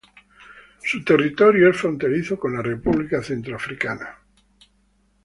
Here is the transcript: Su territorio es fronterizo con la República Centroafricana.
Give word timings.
Su 0.83 1.03
territorio 1.03 1.69
es 1.69 1.77
fronterizo 1.77 2.39
con 2.39 2.55
la 2.55 2.63
República 2.63 3.21
Centroafricana. 3.21 4.17